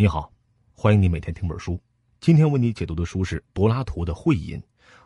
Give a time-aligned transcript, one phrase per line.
[0.00, 0.32] 你好，
[0.74, 1.76] 欢迎你每天听本书。
[2.20, 4.56] 今天为你解读的书是柏拉图的《会饮》，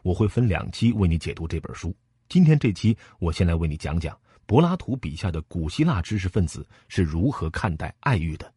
[0.02, 1.96] 我会分两期为你解读这本书。
[2.28, 8.52] 今天这期，我先来为你讲讲柏拉图笔下的古希腊知识分子是如何看待爱欲的。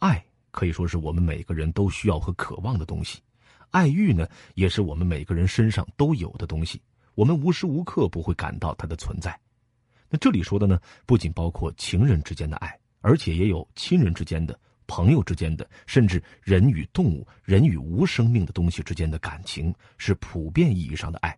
[0.00, 3.18] 爱可以说是我们每个人都需要和渴望的东西，
[3.70, 6.78] 爱欲呢，也是我们每个人身上都有的东西，
[7.14, 9.34] 我们无时无刻不会感到它的存在。
[10.10, 14.60] 那这里说的呢，不仅包括情人之间的爱，而且也有亲人之间的。
[14.86, 21.36] 朋友之间的，甚至人与动物、人与无生命的东西之间的感情，是普遍意义上的爱。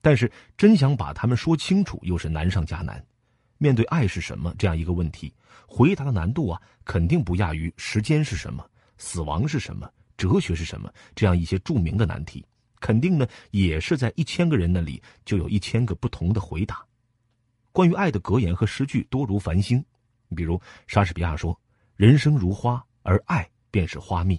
[0.00, 3.04] 但是，真想把他们说清楚，又是难上加难。
[3.58, 5.34] 面对爱是什么这样一个问题，
[5.66, 8.64] 回答的难度啊，肯定不亚于时间是什么、
[8.98, 12.44] 死亡是什么、哲学是什么这样一些著名的难题。
[12.78, 16.84] 肯定呢，也是在一千个人那里就有一千个不同的回答。
[17.72, 19.84] 关于爱的格言和诗句多如繁星，
[20.36, 21.58] 比如莎士比亚说。
[21.96, 24.38] 人生如花，而爱便是花蜜。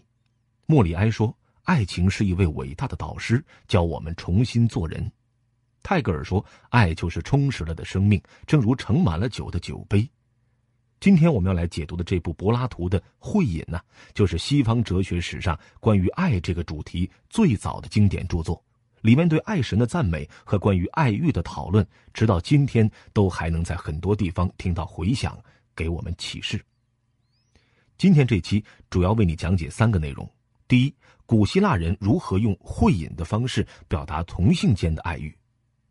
[0.67, 1.35] 莫里埃说
[1.65, 5.11] ：“爱情是一位伟大的导师，教我们重新做人。”
[5.81, 10.07] 泰戈尔说：“爱就是充实了的生命，正如盛满了酒的酒杯。”
[11.01, 13.81] 今天我们要来解读的这部柏拉图的《会饮》呢，
[14.13, 18.63] 就是西方哲学史上关于爱这个主题最早的经典著作。
[19.01, 25.35] 里面对爱神的赞美和关于爱欲的讨论，直到今天都还能在很多地方听到回响，
[25.75, 26.63] 给我们启示。
[27.97, 30.29] 今天这期主要为你讲解三个内容：
[30.67, 30.93] 第一，
[31.25, 35.31] 古希腊人如何用会饮的方式表达同性间的爱欲；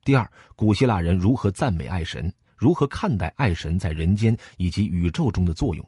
[0.05, 5.85] 第二，古希腊人如何赞美爱神，如何看待爱神在人间以及宇宙中的作用；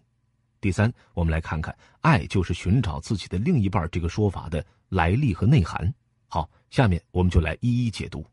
[0.61, 5.95] 第三，我们来看看“爱就是寻找自己的另一半”这个说法的来历和内涵。
[6.27, 8.27] 好，下面我们就来一一解读。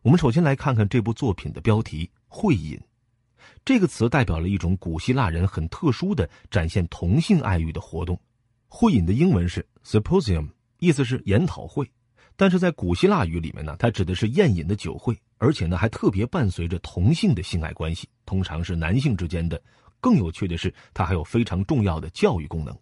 [0.00, 2.80] 我们首先来看看这部作品的标题“会饮”。
[3.64, 8.20] 这个词代表了一种古希腊人很特殊的展现同性爱欲的活动。
[8.68, 10.46] 会饮的英文是 symposium，
[10.80, 11.90] 意思是研讨会。
[12.36, 19.60] 但是在古希腊语里面呢，它指的是宴饮的酒会，而且呢还特别伴随着同性的性爱关系，通常是男性之间的。
[19.98, 22.76] 更有趣的是，它还有非常重要的教育功能。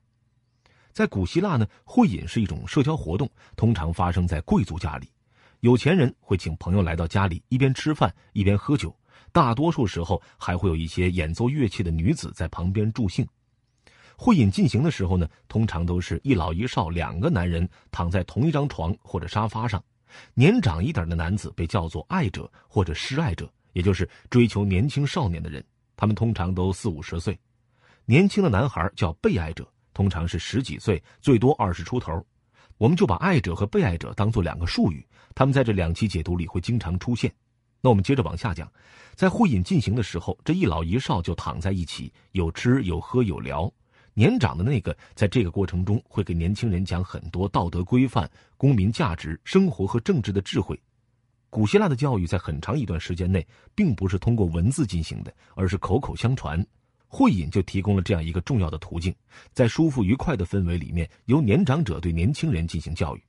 [0.92, 5.08] 在古希腊呢，会饮是一种社交活动，通常发生在贵族家里，
[5.60, 8.92] 有钱人会请朋友来到家里，一边吃饭一边喝酒。
[9.32, 13.26] 大多数时候还会有一些演奏乐器的女子在旁边助兴。
[14.16, 19.82] 会饮进行的时候呢，通常都是一老一少两个男人躺在同一张床或者沙发上。
[20.34, 25.64] 年长一点的男子被叫做爱者或者施爱者，也就是追求年轻少年的人。
[25.96, 27.36] 他们通常都四五十岁。
[28.04, 32.24] 年轻的男孩叫被爱者，通常是十几岁，最多二十出头。
[32.76, 37.32] 我们就把爱者和被爱者当做两个术语，他们在这两期解读里会经常出现。
[37.84, 38.72] 那我们接着往下讲，
[39.16, 43.70] 在会饮进行的时候，这一老一少就躺在一起，有吃有喝有聊。
[44.14, 50.80] 年长的那个在这个过程中会给年轻人讲很多道德规范、公民价值、生活和政治的智慧。
[51.50, 53.44] 古希腊的教育在很长一段时间内
[53.74, 56.64] 并不是通过文字进行的，而是口口相传。
[57.08, 59.12] 会饮就提供了这样一个重要的途径，
[59.52, 63.22] 在舒服愉快的氛围里面，由年长者对年轻人进行教育。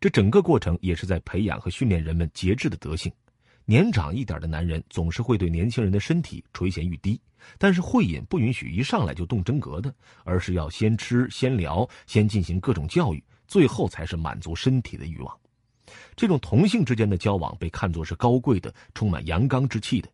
[0.00, 3.10] 这整个过程也是在培养和训练人们节制的德性。
[3.70, 7.20] 年长一点的男人总是会对年轻人的身体垂涎欲滴，
[7.56, 9.94] 但是会饮不允许一上来就动真格的，
[10.24, 15.38] 而是要先吃、先聊、先进行各种教育，最后才是满足身体的欲望。
[16.16, 20.08] 这种同性之间的交往被看作是高贵的、充满阳刚之气的。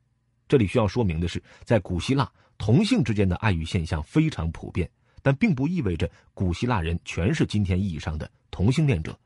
[0.47, 4.87] 这里需要说明的是，在古希腊，同性之间的爱欲现象非常普遍，
[5.23, 9.19] 但并不意味着古希腊人全是今天意义上的同性恋者。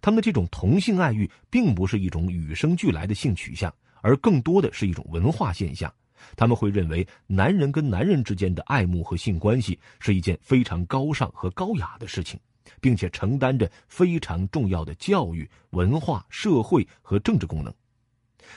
[0.00, 5.92] 他们的这种同性爱欲，并不是一种与生俱来的性取向，而更多的是一种文化现象。
[6.36, 12.38] 他们会认为，男人跟男人之间的爱慕和性关系是一件非常高尚和高雅的事情，
[12.80, 17.72] 并且承担着非常重要的教育、文化、社会和政治功能。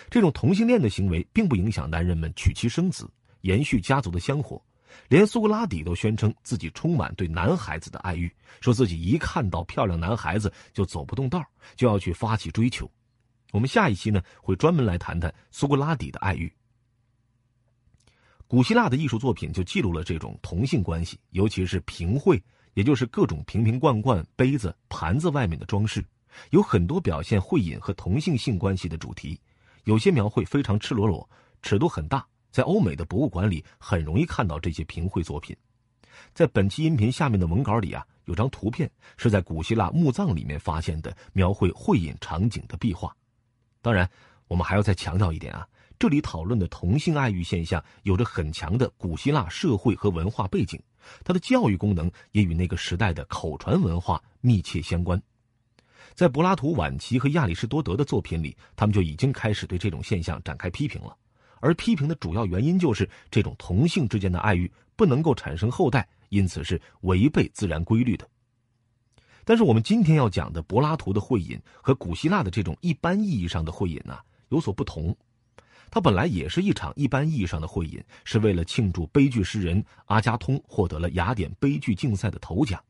[0.10, 3.10] 这种同性恋的行为，并不影响男人们娶妻生子、
[3.42, 4.62] 延续家族的香火。
[5.08, 11.44] 连苏格拉底都宣称自己充满对男孩子的爱欲，说自己一看到漂亮男孩子就走不动道，
[11.76, 12.90] 就要去发起追求。
[13.52, 16.52] 我们下一期呢会专门来谈谈苏格拉底的爱欲。
[18.48, 22.42] 古希腊的艺术作品就记录了这种同性关系，尤其是瓶会，
[22.74, 26.04] 也就是各种瓶瓶罐罐、杯子、盘子外面的装饰，
[26.50, 29.40] 有很多表现会饮和同性性关系的主题，
[29.86, 31.30] 有些描绘非常赤裸裸，
[31.62, 32.26] 尺度很大。
[32.52, 35.56] 在欧美的博物馆里，很容易看到这些评绘作品。
[36.34, 43.16] 在本期音频下面的文稿里啊，有张图片是在古希腊墓葬里面发现的描绘会饮场景的壁画。
[43.82, 44.08] 当然，
[44.48, 45.68] 我们还要再强调一点啊，
[45.98, 50.80] 这里讨论的同性爱欲现象有着很强的古希腊社会和文化背景，
[51.24, 55.20] 它的教育功能也与那个时代的口传文化密切相关。
[56.14, 61.16] 在柏拉图晚期和亚里士多德的作品里，他们就已经开始对这种现象展开批评了。
[61.62, 68.28] 而批评的主要原因就是这种同性之间的爱欲不能够产生后代，因此是违背自然规律的。
[69.46, 74.18] 但是我们今天要讲的柏拉图的会饮和古希腊的这种一般意义上的会饮呢
[74.50, 75.16] 有所不同。
[75.90, 82.82] 它本来也是一场一般意义上的会饮，是为了庆祝悲剧诗人阿加通获得了雅典悲剧竞赛的头奖。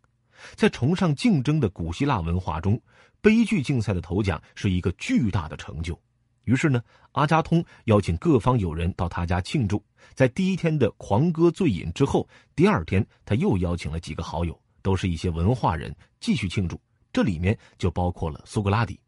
[0.56, 2.80] 在崇尚竞争的古希腊文化中，
[3.22, 6.00] 悲剧竞赛的头奖是一个巨大的成就。
[6.44, 9.84] 于是呢，阿加通邀请各方友人到他家庆祝。
[10.14, 16.80] 在第一天的狂歌醉饮之后，第二天他又邀请了几个好友，都是一些文化人，继续庆祝。
[17.14, 19.00] 这里面就包括了苏格拉底。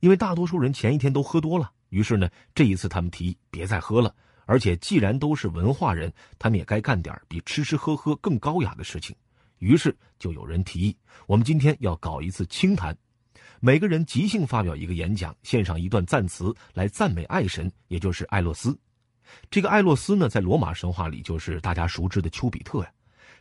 [0.00, 4.14] 因为大多数人前一天都喝多了，于是呢，这一次他们提议别再喝了。
[4.46, 9.14] 而且既然都是文化人，他们也该干点比吃吃喝喝更高雅的事情。
[9.58, 10.96] 于是就有人提议，
[11.26, 12.96] 我们今天要搞一次清谈，
[13.60, 18.78] 每个人即兴发表一个演讲，献上一段赞词来赞美爱神，也就是艾洛斯。
[19.50, 22.90] 这个艾洛斯呢，在罗马神话里就是大家熟知的丘比特呀。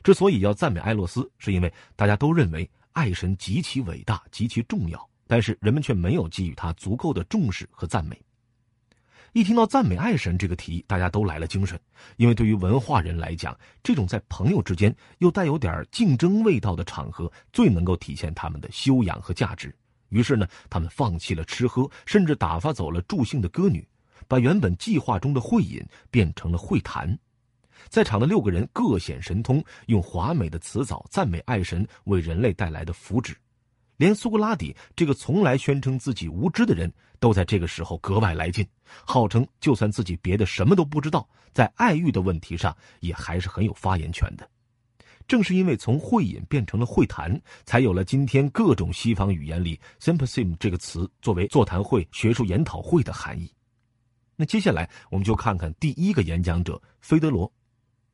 [0.03, 8.19] 之所以要赞美艾洛斯，是因为大家都认为爱神极其伟大、极其重要，但是人们却没有给予他足够的重视和赞美。
[9.33, 11.79] 一听到赞美爱神这个题，大家都来了精神，
[12.15, 19.73] 因为对于文化人来讲，这种在朋友之间又带有点竞争味道的场合，最能够体现他们的修养和价值。
[20.09, 23.87] 于是呢，他们放弃了吃喝，甚至打发走了助兴的歌女，
[24.27, 27.17] 把原本计划中的会饮变成了会谈。
[27.89, 33.33] 在场的六个人各显神通，用华美的辞藻赞美爱神为人类带来的福祉。
[33.97, 38.67] 连苏格拉底这个从来宣称自己无知的人，都在这个时候格外来劲，
[39.05, 44.47] 号称就算自己别的什么都不知道，在爱欲的问题上也还是很有发言权的。
[45.27, 53.51] 正是因为从会饮变成了会谈，才有了今天各种西方语言里 “symposium” 这个词作为座谈会、学术研讨会的含义。
[54.37, 57.51] 那接下来我们就看看第一个演讲者菲德罗，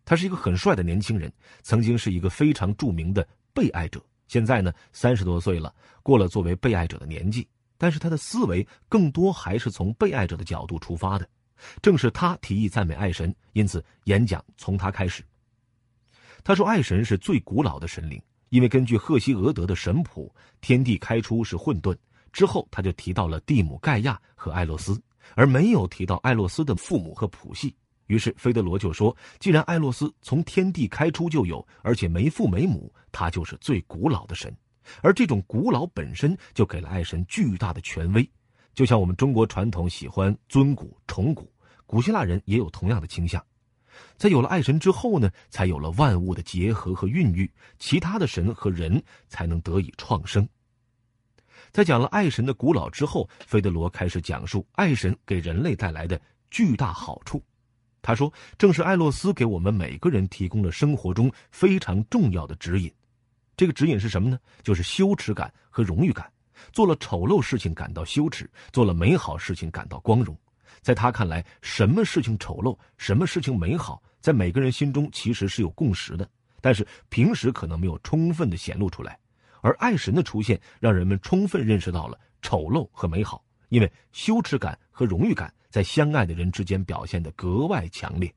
[0.06, 1.32] 他是一个很帅的年轻人，
[1.62, 4.04] 曾经是一个非常著名的被爱者。
[4.28, 5.72] 现在呢，三十多岁了，
[6.02, 11.30] 过了作为被爱者的年纪，但是他的思维更多还是从被爱者的角度出发的。
[11.82, 15.24] 正是他提议赞美爱神，因此演讲从他开始。
[16.44, 21.96] 他说：“爱神是最古老的神灵，因为根据赫西俄德的神谱，天地开出是混沌。
[22.32, 25.02] 之后他就提到了蒂姆盖亚和艾洛斯，
[25.36, 27.76] 而没有提到艾洛斯的父母和谱系。”
[28.08, 34.54] 于是，菲德罗就说：“既然艾洛斯从天地开出就有，而且没父没母，他就是最古老的神。
[35.02, 38.30] 而这种古老本身就给了爱神巨大的权威。
[38.76, 41.50] 就像我们中国传统喜欢尊古崇古，
[41.86, 43.42] 古希腊人也有同样的倾向。
[44.18, 47.50] 在有了爱神之后呢，才有了万物的结合和孕育，
[47.80, 50.48] 其他的神和人才能得以创生。
[51.72, 57.44] 在讲了爱神的古老之后，菲德罗开始讲述爱神给人类带来的巨大好处。”
[58.02, 62.92] 他说：“正是艾洛斯给我们每个人提供了生活中非常重要的指引。
[63.56, 64.38] 这个指引是什么呢？
[64.62, 66.30] 就是羞耻感和荣誉感。
[66.72, 70.38] 做了丑陋事情感到羞耻，做了美好事情感到光荣。
[70.84, 76.30] 在他看来，什么事情丑陋，什么事情美好，在每个人心中其实是有共识的，
[76.62, 79.18] 但是平时可能没有充分的显露出来。
[79.62, 88.32] 而爱神的出现，让人们充分认识到了丑陋和美好，因为羞耻感和荣誉感。”在相爱的人之间表现的格外强烈，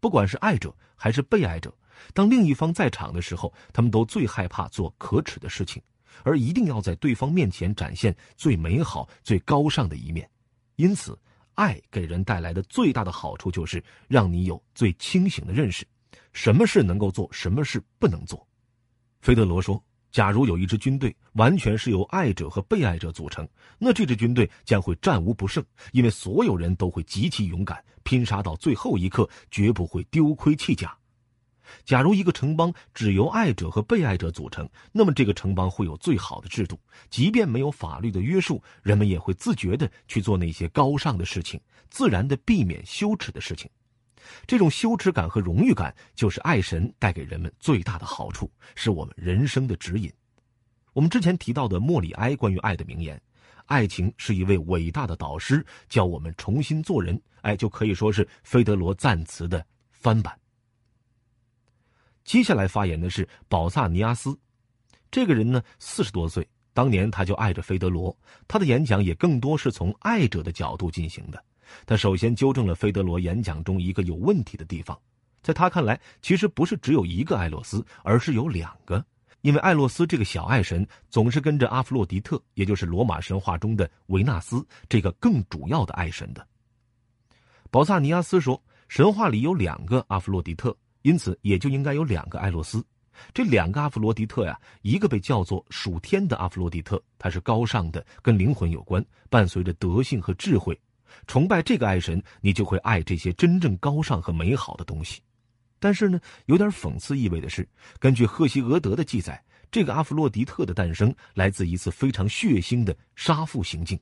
[0.00, 1.70] 不管是爱者还是被爱者，
[2.14, 5.82] 当另一方在场的时候，他们都最害怕做可耻的事情，
[6.22, 10.26] 而一定要在对方面前展现最美好、最高尚的一面。
[10.76, 11.14] 因此，
[11.60, 15.86] 爱给人带来的最大的好处就是让你有最清醒的认识，
[16.32, 18.48] 什么事能够做，什么事不能做。
[19.20, 19.82] 菲德罗说。
[20.10, 23.48] 假如有一支军队完全是由爱者和被爱者组成，
[23.78, 30.98] 那这支军队将会战无不胜，因为所有人都会极其勇敢，拼杀到最后一刻，绝不会丢盔弃甲。
[31.84, 43.70] 假如一个城邦只由爱者和被爱者组成，那么这个城邦会有最好的制度，即便没有法律的约束，人们也会自觉的去做那些高尚的事情，自然的避免羞耻的事情。
[44.46, 50.12] 这种羞耻感和荣誉感，就是爱神带给人们最大的好处，是我们人生的指引。
[50.92, 53.20] 我们之前提到的莫里埃关于爱的名言
[53.66, 60.39] ：“爱情是一位伟大的导师，教我们重新做人。”哎，就可以说是菲德罗赞词的翻版。
[62.30, 64.38] 接下来发言的是保萨尼亚斯，
[65.10, 71.44] 这个人呢，四十多岁，当年他就爱着菲德罗，他的演讲也更多是从爱者的角度进行的。
[71.84, 74.96] 他首先纠正了菲德罗演讲中一个有问题的地方，
[75.42, 79.04] 在他看来，其实不是只有一个艾洛斯，而是有两个。
[79.40, 86.46] 因为艾洛斯这个小爱神总是跟着阿弗洛狄特，也就是罗马神话中的维纳斯这个更主要的爱神的。
[87.72, 92.84] 保萨尼亚斯说，神话里有两个阿弗洛狄特，因此也就应该有两个艾洛斯。
[93.34, 100.78] 这两个阿弗洛狄特呀，一个被叫做属天的阿弗洛狄特，他是高尚的，跟灵魂有关，伴随着德性和智慧。
[101.26, 105.20] 崇拜这个爱神，你就会爱这些真正高尚和美好的东西。
[105.78, 113.98] 但是呢，有点讽刺意味的是，根据赫西俄德的记载，这个阿弗洛狄特的诞生来自一次非常血腥的杀父行径。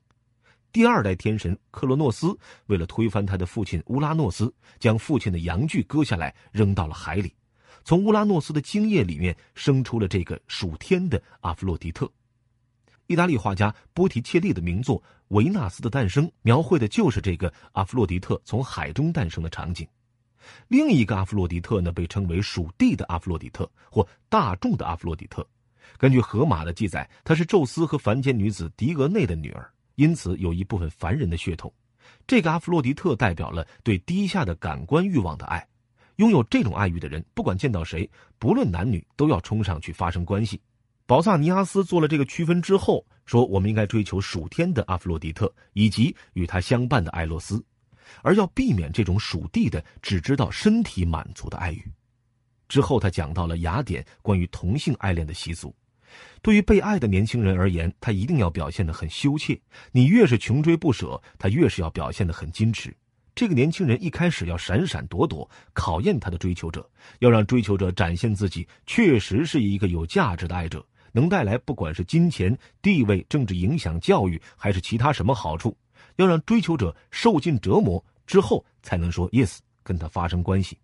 [0.71, 7.33] 第二代天神克罗诺斯为了推翻他的父亲乌拉诺斯，将父亲的阳具割下来扔到了海里，
[7.83, 12.09] 从乌拉诺斯的精液里面生出了这个属天的阿弗洛狄特。
[13.07, 19.87] 意大利画家波提切利的名作《维纳斯的诞生》描绘的就是这个阿弗洛狄特从海中诞生的场景。
[20.67, 25.43] 另一个阿弗洛狄特呢，被称为属地的阿弗洛狄特或大众的阿弗洛狄特。
[25.97, 29.67] 根据荷马的记载，她是宙斯和凡间女子狄俄内的女儿，
[29.99, 31.71] 因此有一部分凡人的血统。
[32.25, 35.67] 这个阿弗洛狄特代表了对低下的感官欲望的爱。
[36.15, 40.59] 拥有这种爱欲的人，不管见到谁，不论男女，都要冲上去发生关系。
[41.05, 47.61] 保萨尼亚斯做了这个区分之后，说我们应该追求属天的阿弗洛狄特以及与他相伴的艾洛斯。
[48.21, 51.83] 而要避免这种属地的、只知道身体满足的爱欲。
[52.69, 55.75] 之后，他讲到了雅典关于同性爱恋的习俗。
[56.41, 59.59] 对于被爱的年轻人而言，他一定要表现得很羞怯。
[59.91, 62.95] 你越是穷追不舍，他越是要表现得很矜持。
[63.35, 66.89] 这个年轻人一开始要闪闪躲躲，考验他的追求者，
[67.19, 75.77] 要让追求者展现自己确实是一个有价值的爱者，能带来不管是金钱、地位、政治影响、教育，还是其他什么好处。
[76.17, 80.77] 要让追求者受尽折磨之后，才能说 yes，跟他发生关系。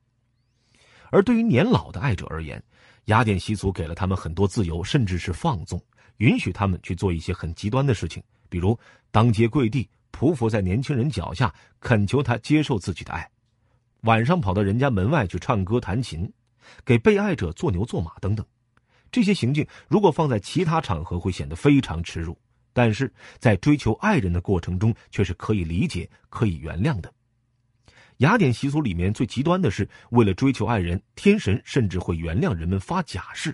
[1.11, 2.61] 而对于年老的爱者而言，
[3.05, 5.81] 雅典习俗给了他们很多自由，甚至是放纵，
[6.17, 8.77] 允许他们去做一些很极端的事情，比如
[9.11, 13.21] 当街跪地、匍匐在年轻人脚下，恳求他接受自己的爱；
[14.01, 16.31] 晚上跑到人家门外去唱歌弹琴，
[16.83, 18.45] 给被爱者做牛做马等等。
[19.11, 22.37] 这些行径如果放在其他场合，会显得非常耻辱。
[22.73, 23.09] 但是
[23.39, 27.13] 在追求爱人的过程中，却是可以理解、可以原谅的。
[28.17, 33.53] 雅典习俗里面最极端的是，为了追求爱人，天神甚至会原谅人们发假誓。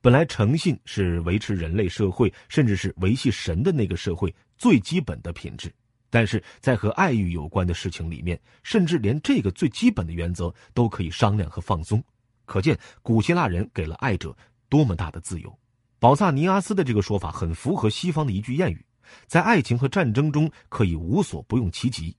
[0.00, 5.70] 本来诚信是维持人类社会，甚至是维系神的那个社会最基本的品质，
[6.08, 12.02] 但是在和爱欲有关的事情里面，甚至连这个最基本的原则都可以商量和放松。
[12.46, 14.34] 可见古希腊人给了爱者
[14.68, 15.58] 多么大的自由。
[15.98, 18.84] 保萨尼亚斯的这个说法很符合西方的一句谚语：
[19.26, 22.16] 在爱情和战争中可以无所不用其极。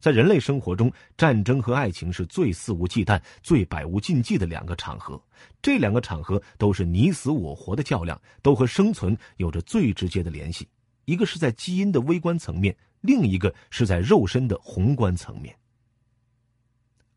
[0.00, 5.22] 在人类生活中，战争和爱情是最肆无忌惮、最百无禁忌的两个场合。
[5.60, 10.66] 这两个场合都是你死我活的较量，都和生存有着最直接的联系。
[11.04, 15.54] 一个是在基因的微观层面，另一个是在肉身的宏观层面。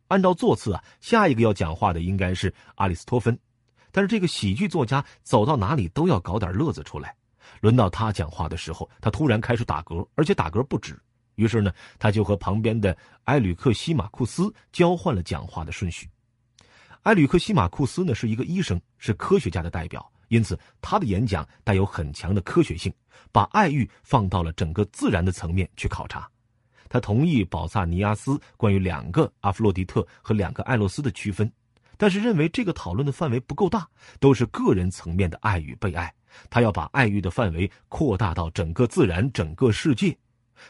[0.10, 3.38] 按照座次啊，下一个要讲话的应该是阿里斯托芬。
[3.94, 7.16] 但是这个喜剧作家走到哪里都要搞点乐子出来，
[7.62, 11.00] 轮到他讲话的时候，他突然开始打嗝，而且打嗝不止。
[11.36, 16.10] 于是呢，他就和旁边的埃吕克西马库斯交换了讲话的顺序。
[17.04, 22.94] 埃吕克西马库斯呢是一个医生，是科学家的代表，因此他的演讲带有很强的科学性，
[23.32, 26.30] 把爱欲放到了整个自然的层面去考察。
[26.88, 31.52] 他同意保萨尼亚斯关于两个阿弗洛狄特和两个艾洛斯的区分。
[31.96, 33.88] 但是认为这个讨论的范围不够大，
[34.20, 36.14] 都是个人层面的爱与被爱。
[36.50, 40.18] 他要把爱欲的范围扩大到整个自然、整个世界。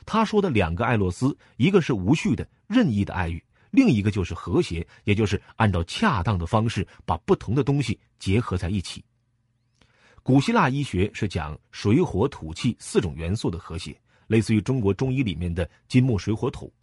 [0.06, 9.04] 他说的两个爱洛斯，一个是无序的、任意的爱欲，另一个就是和谐，也就是按照恰当的方式把不同的东西结合在一起。
[10.22, 13.94] 古希腊医学是讲水、火、土、气四种元素的和谐，
[14.28, 16.74] 类似于中国中医里面的金木水火土。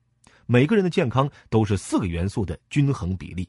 [0.44, 3.48] 每个人的健康都是四个元素的均衡比例。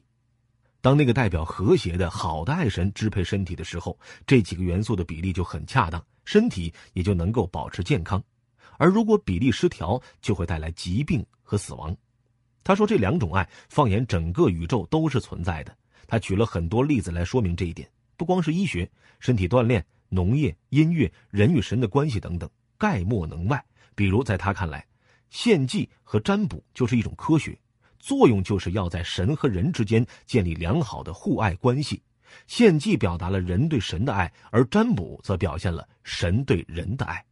[0.80, 8.22] 当那个代表和谐的好的爱神支配身体的时候，这几个元素的比例就很恰当，身体也就能够保持健康。
[8.82, 11.96] 而如果比例失调，就会带来疾病和死亡。
[12.64, 15.72] 他说，这两种爱放眼整个宇宙都是存在的。
[16.08, 23.64] 他举了很多例子来说明这一点，不光是医学、身体锻炼、农业、音乐、人与神的关系等等，概莫能外。
[23.94, 24.84] 比如，在他看来，
[25.30, 27.56] 献祭和占卜就是一种科学。
[28.00, 32.02] 作用就是要在神和人之间建立良好的互爱关系。
[32.48, 37.24] 献祭表达了人对神的爱，而占卜则表现了神对人的爱。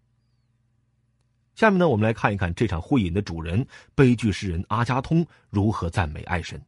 [1.54, 6.60] 下面呢，我们来看一看这场会饮的主人悲剧诗人阿加通如何赞美爱神。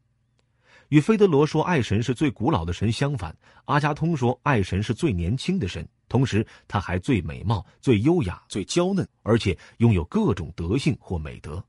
[0.88, 3.34] 与菲德罗说爱神是最古老的神相反，
[3.64, 11.64] 阿加通说爱神是最年轻的神，同时他还最美貌、最优雅、最娇嫩，而且拥有各种德性或美德。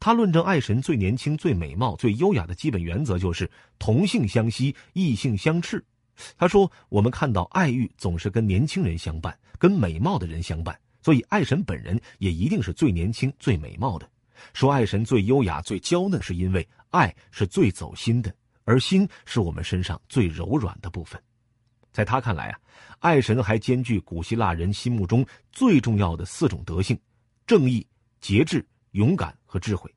[0.00, 5.84] 他论证爱神最年轻、最美貌、最优雅的基本原则就是同性相吸，异性相斥。
[6.38, 10.74] 他说：“我们看到爱欲总是跟年轻人相伴，跟美貌的人相伴。”
[11.06, 14.10] 所以，爱神本人也一定是最年轻、最美貌的。
[14.52, 18.34] 说爱神最优雅、最娇嫩，是因为爱是最走心的，
[18.64, 21.22] 而心是我们身上最柔软的部分。
[21.92, 22.58] 在他看来啊，
[22.98, 26.98] 爱神还兼具古希腊人心目中最重要的四种德性：
[27.46, 27.86] 正义、
[28.20, 29.88] 节制、勇敢和智慧。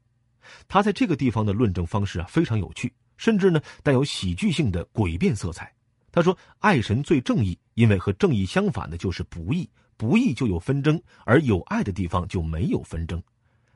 [0.67, 5.73] 他在这个地方的论证方式啊非常有趣，甚至呢带有喜剧性的诡辩色彩。
[6.11, 9.67] 他说，爱神最正义，因为和正义相反的就是不义。
[9.99, 13.21] 不义就有纷争，而有爱的地方就没有纷争。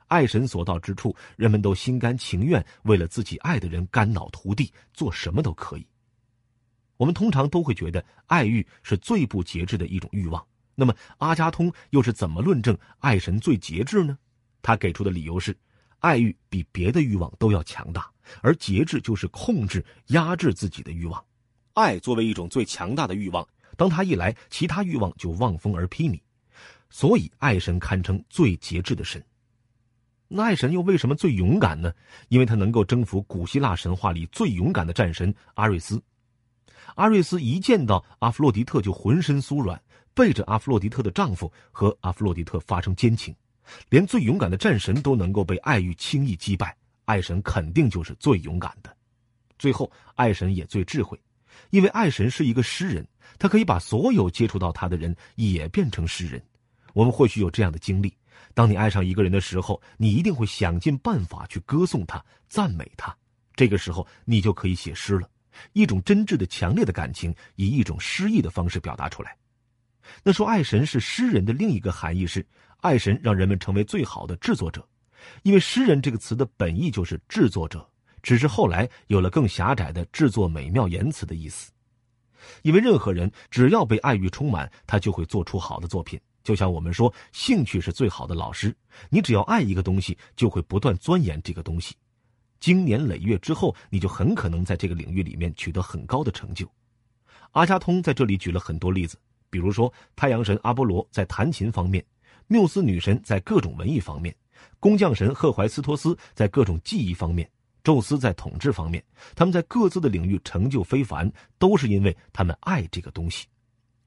[0.07, 5.85] 爱神所到之处，人们都心甘情愿为了自己爱的人肝脑涂地，做什么都可以。
[6.95, 10.41] 我们通常都会觉得爱欲是最不节制的一种欲望。
[10.75, 14.17] 那么阿加通又是怎么论证爱神最节制呢？
[14.61, 15.53] 他给出的理由是，
[15.99, 18.09] 爱欲比别的欲望都要强大，
[18.41, 21.21] 而节制就是控制、压制自己的欲望。
[21.73, 23.45] 爱作为一种最强大的欲望。
[23.75, 26.19] 当他一来，其他欲望就望风而披靡，
[26.89, 29.23] 所以爱神堪称最节制的神。
[30.27, 31.93] 那爱神又为什么最勇敢呢？
[32.29, 36.01] 因为他能够征服古希腊神话里最勇敢的战神阿瑞斯。
[36.95, 39.79] 阿瑞斯一见到阿弗洛狄特就浑身酥软，
[40.13, 43.35] 背着阿弗洛狄特的丈夫和阿弗洛狄特发生奸情，
[43.89, 46.75] 连最勇敢的战神都能够被爱欲轻易击败，
[47.05, 48.95] 爱神肯定就是最勇敢的。
[49.59, 51.19] 最后，爱神也最智慧。
[51.73, 53.03] 因为爱神是一个诗人，
[53.39, 56.39] 他可以把所有接触到他的人也变成诗人。
[56.93, 58.15] 我们或许有这样的经历：
[58.53, 63.17] 当你爱上一个人的时候，你一定会想尽办法去歌颂他、赞美他。
[63.55, 65.27] 这个时候，你就可以写诗了。
[65.71, 69.35] 一种真挚的、强烈的感情，以一种诗意的方式表达出来。
[70.21, 72.45] 那说爱神是诗人的另一个含义是，
[72.81, 74.87] 爱神让人们成为最好的制作者。
[75.41, 77.89] 因为诗人这个词的本意就是制作者。
[78.23, 81.71] 只是后来有了更狭窄的制作美妙言辞的意思，
[82.63, 86.19] 因为任何人只要被爱欲充满，他就会做出好的作品。
[86.43, 88.75] 就像我们说，兴趣是最好的老师。
[89.09, 91.95] 你只要爱一个东西，就会不断钻研这个东西，
[92.59, 96.69] 经年累月之后，你就很可能在这个领域里面取得很高的成就。
[97.51, 99.17] 阿加通在这里举了很多例子，
[99.49, 102.03] 比如说太阳神阿波罗在弹琴方面，
[102.47, 104.35] 缪斯女神在各种文艺方面，
[104.79, 107.49] 工匠神赫淮斯托斯在各种技艺方面。
[107.83, 109.03] 宙斯在统治方面，
[109.35, 113.45] 他们在各自的领域成就非凡，都是因为他们爱这个东西。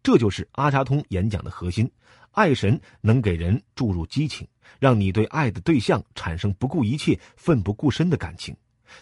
[0.02, 1.90] 这就是阿加通演讲的核心：
[2.30, 4.46] 爱神能给人注入激情，
[4.78, 8.56] 让你对爱的对象产生不顾一切、奋不顾身的感情。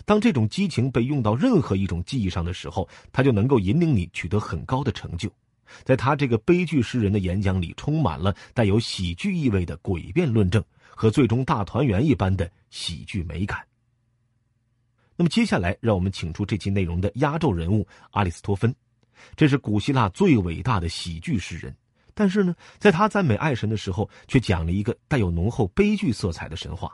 [0.07, 5.31] 当这种激情被用到任何一种技艺上的时候，他就能够引领你取得很高的成就。
[5.85, 13.59] 在他这个悲剧诗人的演讲里，充满了带有喜剧意味的诡辩论证和最终大团圆一般的喜剧美感。
[15.17, 18.75] 那么接下来，让我们请出这期内容的压轴人物阿里斯托芬。
[19.37, 21.75] 这是古希腊最伟大的喜剧诗人，
[22.15, 26.93] 但是呢，在他赞美爱神的时候，却讲了一个带有浓厚悲剧色彩的神话。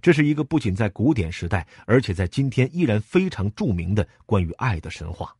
[0.00, 5.34] 这是一个不仅在古典时代，而且在今天依然非常著名的关于爱的神话。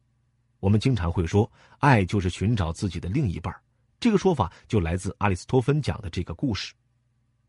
[0.59, 3.55] 我们经常会说，爱就是寻找自己的另一半
[4.01, 6.75] 这个说法就来自阿里斯托芬讲的这个故事。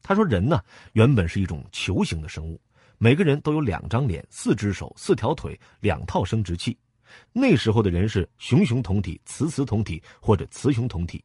[0.03, 0.63] 他说，人呢，
[0.93, 2.61] 原本是一种球形的生物。
[3.01, 6.77] 每个人都有两张脸、四只手、四条腿、两套生殖器。
[7.31, 11.23] 那时候的人是雄雄同体、雌雌同体或者雌雄同体。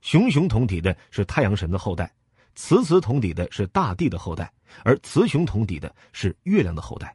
[0.00, 2.10] 雄雄同体的是太阳神的后代，
[2.54, 4.50] 雌雌同体的是大地的后代，
[4.82, 7.14] 而雌雄同体的是月亮的后代。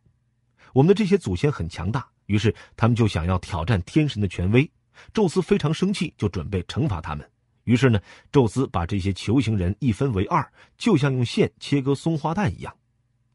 [0.71, 4.69] 我们的这些祖先很强大，于是他们就想要挑战天神的权威。
[5.13, 7.27] 宙斯非常生气，就准备惩罚他们。
[7.63, 7.99] 于是呢，
[8.31, 12.71] 宙斯把这些球形人一分为二，就像用线切割松花蛋一样。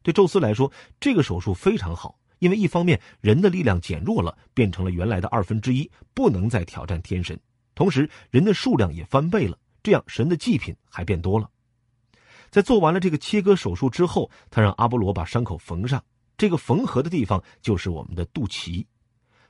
[0.01, 7.37] 对宙斯来说，这个手术非常好，因为一方面人的力量减弱了，变成了原来的二分之一，不能再挑战天神；
[7.75, 11.49] 同时人的数量也翻倍了，这样神的祭品还变多了。
[12.49, 16.03] 在做完了这个切割手术之后，他让阿波罗把伤口缝上，
[16.37, 18.85] 这个缝合的地方就是我们的肚脐。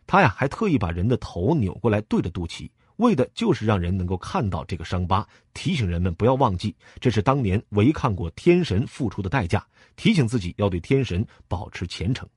[0.06, 2.70] 他呀还特意把人的头扭过来对着肚脐。
[3.00, 12.28] 为的就是让人能够看到这个伤疤，提醒人们不要忘记，这是当年违抗过天神付出的代价，提醒自己要对天神保持虔诚。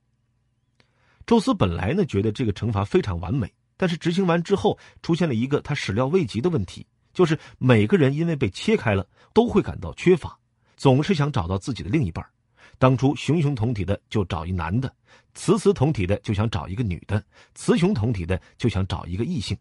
[1.25, 10.37] 宙斯本来呢觉得这个惩罚非常完美，但是执行完之后出现了一个他始料未及的问题，就是每个人因为被切开了，都会感到缺乏，
[10.77, 12.25] 总是想找到自己的另一半。
[12.79, 14.93] 当初雄雄同体的就找一男的，
[15.33, 17.21] 雌雌同体的就想找一个女的，
[17.53, 19.57] 雌雄同体的就想找一个异性。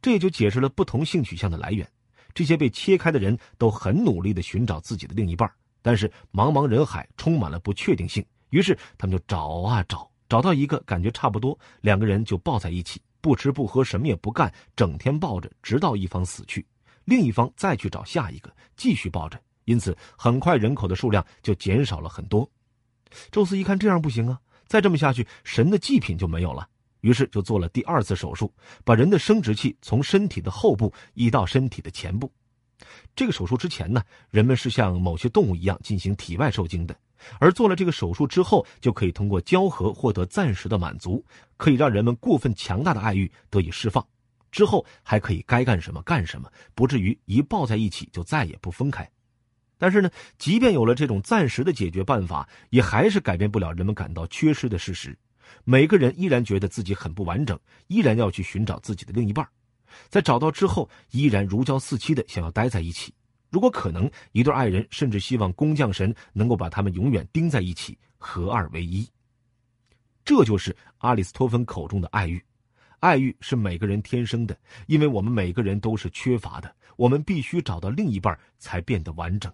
[0.00, 1.88] 这也就解释了不同性取向的来源。
[2.34, 16.66] 这些被切开的人都很努力的寻找自己的另一半，但是茫茫人海充满了不确定性，于是他们就找啊找，找到一个感觉差不多，两个人就抱在一起，不吃不喝，什么也不干，整天抱着，直到一方死去，
[17.06, 19.40] 另一方再去找下一个，继续抱着。
[19.64, 22.48] 因此，很快人口的数量就减少了很多。
[23.30, 26.68] 宙斯一看这样不行啊，再这么下去，神的祭品就没有了。
[27.06, 28.52] 于是就做了第二次手术，
[28.84, 32.28] 把人的生殖器从身体的后部移到身体的前部。
[33.14, 36.98] 这个手术之前呢，人们是像某些动物一样进行体外受精的，
[37.38, 41.24] 而做了这个手术之后，就可以通过交合获得暂时的满足，
[41.56, 44.04] 可以让人们过分强大的爱欲得以释放。
[44.50, 49.08] 之后还可以该干什么干什么，不至于一抱在一起就再也不分开。
[49.78, 55.16] 但是呢，即便有了这种暂时的解决办法，也还是改变不了人们感到缺失的事实。
[55.64, 59.46] 每个人依然觉得自己很不完整，依然要去寻找自己的另一半，
[60.08, 63.12] 在找到之后，依然如胶似漆的想要待在一起。
[63.50, 69.08] 如果可能，一对爱人甚至希望工匠神能够把他们永远钉在一起，合二为一。
[70.24, 72.42] 这就是阿里斯托芬口中的爱欲。
[72.98, 79.52] 爱欲是每个人天生的，因为我们每个人都是缺乏的，我们必须找到另一半才变得完整。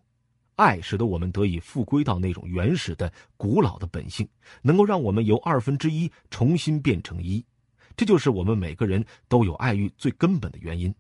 [0.62, 4.28] 爱使得我们得以复归到那种原始的、古老的本性，
[4.62, 7.44] 能够让我们由二分之一重新变成一，
[7.96, 10.94] 这就是我们每个人都有爱欲最根本的原因。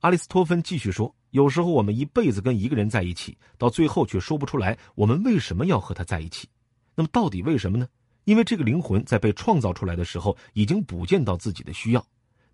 [0.00, 6.48] 阿里斯托芬继续说：“有时候我们一辈子跟一个人在一起，到最后却说不出来我们为什么要和他在一起。
[6.94, 7.86] 那么到底为什么呢？
[8.24, 12.04] 因为这个灵魂在被创造出来的时候已经补见到自己的需要，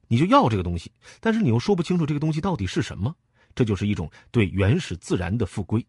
[0.08, 3.14] 你就要这个东西，但是你又说不清楚这个东西到底是什么。
[3.54, 5.84] 这就是一种对原始自然的复归。”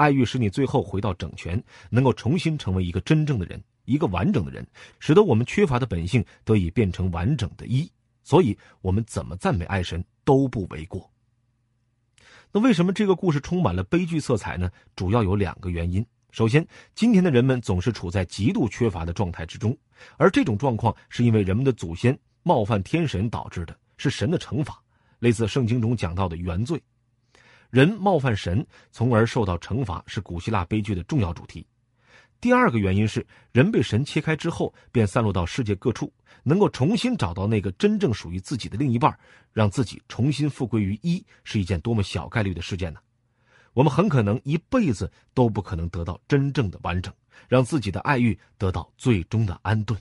[0.00, 4.66] 爱欲使你最后回到整全，能够重新成为一个真正的人，一个完整的人，
[4.98, 7.86] 使得我们缺乏的本性得以变成完整的一。
[8.22, 11.10] 所以，我们怎么赞美爱神都不为过。
[12.50, 14.70] 那为什么这个故事充满了悲剧色彩呢？
[14.96, 16.02] 主要有两个原因。
[16.30, 19.76] 首先，今天的人们总是处在极度缺乏的状态之中，
[20.16, 24.82] 而这种状况是因为人们的祖先冒犯天神导致的，是神的惩罚，
[25.18, 26.82] 类似圣经中讲到的原罪。
[27.70, 31.66] 人冒犯神，从而受到惩罚，是古希腊悲剧的重要主题。
[32.40, 39.16] 第二个原因是，人被神切开之后，便散落到世界各处，能够重新找到那个真正属于自己的另一半，
[39.52, 43.00] 让自己重新复归于一，是一件多么小概率的事件呢？
[43.72, 47.14] 我们很可能一辈子都不可能得到真正的完整，
[47.46, 49.96] 让自己的爱欲得到最终的安顿。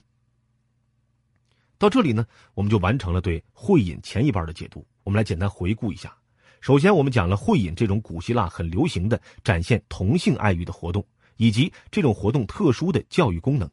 [1.77, 4.83] 到这里呢，我们就完成了对会饮前一半的解读。
[5.03, 6.18] 我们来简单回顾一下。
[6.61, 11.05] 首先，我们讲了会饮这种古希腊很流行的展现同性爱欲的活动，
[11.37, 13.69] 以及这种活动特殊的教育功能。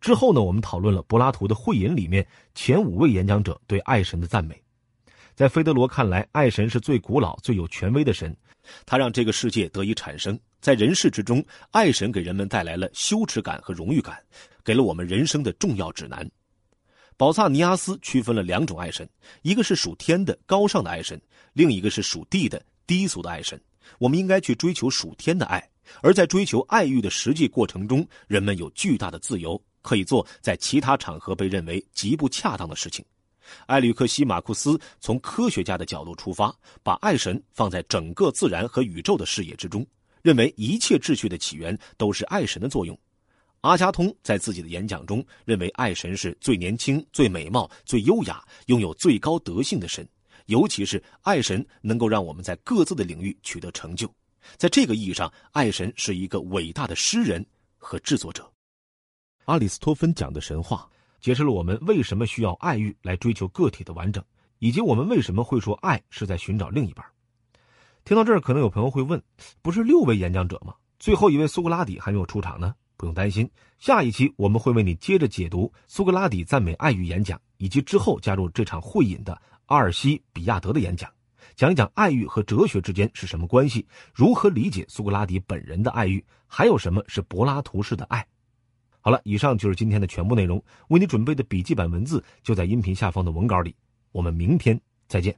[0.00, 4.60] 之后呢，我们讨论了柏拉图的会饮里面前五位演讲者对爱神的赞美。
[5.34, 8.36] 在菲德罗看来，爱神是最古老、最有权威的神，
[8.84, 10.38] 他让这个世界得以产生。
[10.60, 14.18] 在人世之中，爱神给人们带来了羞耻感和荣誉感，
[14.64, 16.28] 给了我们人生的重要指南。
[17.20, 19.06] 保萨尼亚斯区分了两种爱神，
[19.42, 21.20] 一个是属天的高尚的爱神，
[21.52, 23.60] 另一个是属地的低俗的爱神。
[23.98, 25.62] 我们应该去追求属天的爱，
[26.00, 33.04] 而在追求爱欲的实际过程中，人们有巨大的自由，可以做在其他场合被认为极不恰当的事情。
[33.66, 36.50] 埃吕克西马库斯从科学家的角度出发，
[36.82, 39.86] 把爱神放在整个自然和宇宙的视野之中，
[40.22, 42.98] 认为一切秩序的起源都是爱神的作用。
[43.62, 50.06] 阿加通在自己的演讲中认为，爱神是最年轻、最美貌、最优雅、拥有最高德性的神，
[50.46, 54.10] 尤其是爱神能够让我们在各自的领域取得成就。
[54.56, 57.44] 在这个意义上，爱神是一个伟大的诗人
[57.76, 58.50] 和制作者。
[59.44, 60.88] 阿里斯托芬讲的神话，
[61.20, 64.24] 解释了我们为什么需要爱欲来追求个体的完整，
[64.58, 67.04] 以及我们为什么会说爱是在寻找另一半。
[68.04, 69.22] 听到这儿，可能有朋友会问：
[69.60, 70.74] 不是六位演讲者吗？
[70.98, 72.74] 最后一位苏格拉底还没有出场呢？
[73.00, 81.10] 不用担心，下一期我们会为你接着解读苏格拉底赞美爱欲演讲，以及之后加入这场会饮的阿尔西比亚德的演讲，
[81.56, 88.22] 讲一讲爱欲和哲学之间是什么关系，如何理解苏格拉底本人的爱欲，还有什么是柏拉图式的爱。
[89.00, 93.74] 好了，以上就是今天的全部内容，为你准备的笔记本文字就在音频下方的文稿里，
[94.12, 95.34] 我们明天再见。